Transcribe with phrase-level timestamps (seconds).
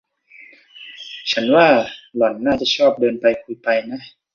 [1.31, 1.67] ฉันว่า
[2.15, 3.99] หล่อนน่าจะชอบเดินไปคุยไปนะ